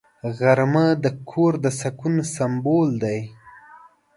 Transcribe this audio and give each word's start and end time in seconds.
غرمه 0.37 0.87
د 1.03 1.05
کور 1.29 1.53
د 1.63 1.65
سکون 1.79 2.15
سمبول 2.35 2.89
دی 3.03 3.19